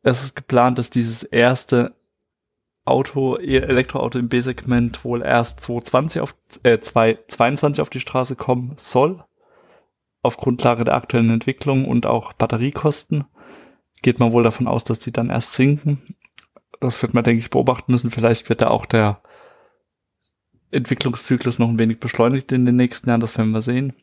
Es 0.02 0.24
ist 0.24 0.36
geplant, 0.36 0.78
dass 0.78 0.90
dieses 0.90 1.24
erste 1.24 1.96
Auto, 2.86 3.38
Elektroauto 3.38 4.18
im 4.18 4.30
B-Segment 4.30 5.06
wohl 5.06 5.22
erst 5.22 5.62
2020 5.62 6.22
auf, 6.22 6.36
äh, 6.64 6.80
2022 6.80 7.82
auf 7.82 7.90
die 7.90 8.00
Straße 8.00 8.36
kommen 8.36 8.74
soll. 8.78 9.24
Auf 10.22 10.38
Grundlage 10.38 10.84
der 10.84 10.96
aktuellen 10.96 11.30
Entwicklung 11.30 11.86
und 11.86 12.06
auch 12.06 12.34
Batteriekosten 12.34 13.26
geht 14.02 14.20
man 14.20 14.32
wohl 14.32 14.44
davon 14.44 14.68
aus, 14.68 14.84
dass 14.84 15.00
die 15.00 15.12
dann 15.12 15.30
erst 15.30 15.54
sinken. 15.54 16.16
Das 16.80 17.02
wird 17.02 17.14
man, 17.14 17.24
denke 17.24 17.40
ich, 17.40 17.50
beobachten 17.50 17.92
müssen. 17.92 18.12
Vielleicht 18.12 18.50
wird 18.50 18.62
da 18.62 18.70
auch 18.70 18.86
der 18.86 19.22
Entwicklungszyklus 20.72 21.60
noch 21.60 21.70
ein 21.70 21.80
wenig 21.80 22.00
beschleunigt 22.00 22.52
in 22.52 22.66
den 22.66 22.76
nächsten 22.76 23.10
Jahren. 23.10 23.22
Das 23.22 23.38
werden 23.38 23.52
wir 23.52 23.62
sehen. 23.62 23.94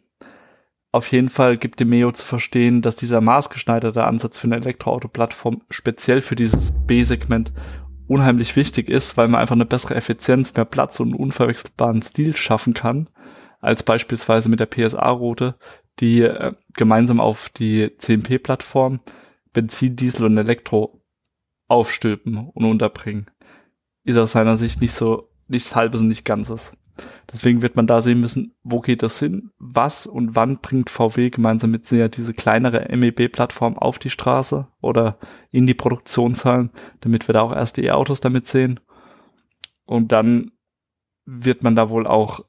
Auf 0.92 1.12
jeden 1.12 1.28
Fall 1.28 1.58
gibt 1.58 1.80
Demeo 1.80 2.11
zu 2.12 2.25
verstehen, 2.25 2.80
dass 2.80 2.96
dieser 2.96 3.20
maßgeschneiderte 3.20 4.04
Ansatz 4.04 4.38
für 4.38 4.46
eine 4.46 4.56
Elektroauto-Plattform 4.56 5.62
speziell 5.68 6.23
für 6.23 6.37
dieses 6.37 6.73
B-Segment 6.87 7.52
unheimlich 8.08 8.56
wichtig 8.56 8.88
ist, 8.88 9.16
weil 9.16 9.28
man 9.28 9.40
einfach 9.40 9.56
eine 9.56 9.66
bessere 9.66 9.94
Effizienz, 9.94 10.54
mehr 10.54 10.64
Platz 10.64 10.99
und 11.00 11.08
einen 11.08 11.20
unverwechselbaren 11.20 12.02
Stil 12.02 12.35
schaffen 12.37 12.73
kann, 12.73 13.11
als 13.61 13.82
beispielsweise 13.82 14.49
mit 14.49 14.61
der 14.61 14.66
PSA-Route, 14.66 15.56
die 16.00 16.23
äh, 16.23 16.55
gemeinsam 16.75 17.21
auf 17.21 17.49
die 17.49 17.97
CMP-Plattform 17.97 19.00
Benzin, 19.53 19.97
Diesel 19.97 20.26
und 20.26 20.37
Elektro 20.37 21.03
aufstülpen 21.67 22.50
und 22.53 22.65
unterbringen. 22.65 23.26
Ist 24.05 24.19
aus 24.19 24.33
seiner 24.33 24.57
Sicht 24.57 24.81
nicht 24.81 24.93
so, 24.93 25.31
nichts 25.49 25.75
halbes 25.75 26.00
und 26.00 26.09
nicht 26.09 26.25
ganzes. 26.25 26.73
Deswegen 27.31 27.62
wird 27.62 27.76
man 27.76 27.87
da 27.87 28.00
sehen 28.00 28.21
müssen, 28.21 28.55
wo 28.62 28.81
geht 28.81 29.03
das 29.03 29.19
hin? 29.19 29.50
Was 29.59 30.07
und 30.07 30.37
wann 30.37 30.59
bringt 30.61 30.91
VW 30.91 31.31
gemeinsam 31.31 31.71
mit 31.71 31.85
SEA 31.85 32.09
diese 32.09 32.33
kleinere 32.33 32.87
MEB-Plattform 32.95 33.79
auf 33.79 33.99
die 33.99 34.11
Straße 34.11 34.69
oder 34.81 35.19
in 35.50 35.67
die 35.67 35.75
Produktionshallen, 35.75 36.71
damit 37.00 37.29
wir 37.29 37.33
da 37.33 37.43
auch 37.43 37.53
erste 37.53 37.83
E-Autos 37.83 38.21
damit 38.21 38.47
sehen. 38.47 38.81
Und 39.85 40.12
dann 40.12 40.53
wird 41.25 41.62
man 41.62 41.76
da 41.76 41.91
wohl 41.91 42.07
auch 42.07 42.45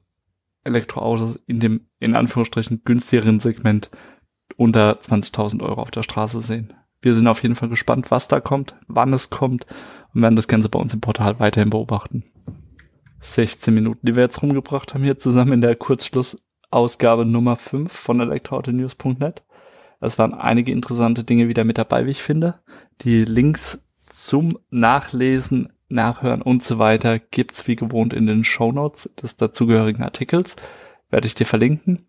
Elektroautos 0.68 1.38
in 1.46 1.60
dem, 1.60 1.88
in 1.98 2.14
Anführungsstrichen, 2.14 2.82
günstigeren 2.84 3.40
Segment 3.40 3.90
unter 4.56 4.98
20.000 5.00 5.62
Euro 5.62 5.80
auf 5.82 5.90
der 5.90 6.02
Straße 6.02 6.40
sehen. 6.40 6.74
Wir 7.00 7.14
sind 7.14 7.26
auf 7.26 7.42
jeden 7.42 7.54
Fall 7.54 7.68
gespannt, 7.68 8.10
was 8.10 8.28
da 8.28 8.40
kommt, 8.40 8.74
wann 8.88 9.12
es 9.12 9.30
kommt 9.30 9.66
und 10.14 10.22
werden 10.22 10.36
das 10.36 10.48
Ganze 10.48 10.68
bei 10.68 10.78
uns 10.78 10.94
im 10.94 11.00
Portal 11.00 11.38
weiterhin 11.38 11.70
beobachten. 11.70 12.24
16 13.20 13.74
Minuten, 13.74 14.06
die 14.06 14.14
wir 14.14 14.22
jetzt 14.22 14.42
rumgebracht 14.42 14.94
haben 14.94 15.04
hier 15.04 15.18
zusammen 15.18 15.54
in 15.54 15.60
der 15.60 15.76
Kurzschlussausgabe 15.76 17.24
Nummer 17.24 17.56
5 17.56 17.92
von 17.92 18.20
elektroautonews.net. 18.20 19.44
Es 20.00 20.18
waren 20.18 20.34
einige 20.34 20.72
interessante 20.72 21.24
Dinge 21.24 21.48
wieder 21.48 21.64
mit 21.64 21.78
dabei, 21.78 22.06
wie 22.06 22.12
ich 22.12 22.22
finde. 22.22 22.60
Die 23.00 23.24
Links 23.24 23.80
zum 24.10 24.58
Nachlesen, 24.70 25.72
Nachhören 25.88 26.42
und 26.42 26.62
so 26.62 26.78
weiter 26.78 27.18
gibt's 27.18 27.66
wie 27.66 27.76
gewohnt 27.76 28.12
in 28.12 28.26
den 28.26 28.44
Show 28.44 28.72
Notes 28.72 29.10
des 29.20 29.36
dazugehörigen 29.36 30.02
Artikels. 30.02 30.56
Werde 31.10 31.26
ich 31.26 31.34
dir 31.34 31.46
verlinken. 31.46 32.06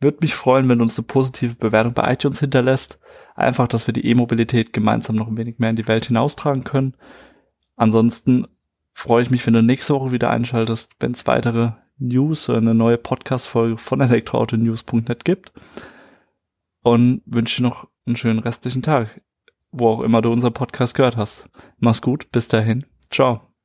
Würde 0.00 0.18
mich 0.20 0.34
freuen, 0.34 0.68
wenn 0.68 0.78
du 0.78 0.84
uns 0.84 0.98
eine 0.98 1.06
positive 1.06 1.54
Bewertung 1.54 1.94
bei 1.94 2.12
iTunes 2.12 2.40
hinterlässt. 2.40 2.98
Einfach, 3.34 3.66
dass 3.66 3.86
wir 3.86 3.94
die 3.94 4.06
E-Mobilität 4.06 4.72
gemeinsam 4.72 5.16
noch 5.16 5.26
ein 5.26 5.36
wenig 5.36 5.58
mehr 5.58 5.70
in 5.70 5.76
die 5.76 5.88
Welt 5.88 6.06
hinaustragen 6.06 6.64
können. 6.64 6.94
Ansonsten 7.76 8.46
freue 8.92 9.22
ich 9.22 9.30
mich, 9.30 9.44
wenn 9.46 9.54
du 9.54 9.62
nächste 9.62 9.94
Woche 9.94 10.12
wieder 10.12 10.30
einschaltest, 10.30 10.92
wenn 11.00 11.12
es 11.12 11.26
weitere 11.26 11.72
News 11.98 12.48
oder 12.48 12.58
eine 12.58 12.74
neue 12.74 12.98
Podcast-Folge 12.98 13.76
von 13.78 14.00
elektroautonews.net 14.00 15.24
gibt. 15.24 15.52
Und 16.82 17.22
wünsche 17.26 17.56
dir 17.56 17.68
noch 17.68 17.88
einen 18.06 18.16
schönen 18.16 18.38
restlichen 18.38 18.82
Tag, 18.82 19.20
wo 19.72 19.88
auch 19.88 20.00
immer 20.02 20.22
du 20.22 20.32
unser 20.32 20.50
Podcast 20.50 20.94
gehört 20.94 21.16
hast. 21.16 21.48
Mach's 21.78 22.02
gut, 22.02 22.30
bis 22.30 22.48
dahin. 22.48 22.86
Ciao. 23.10 23.55